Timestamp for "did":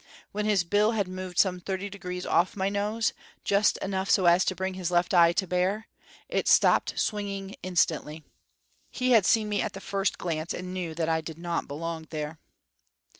11.21-11.37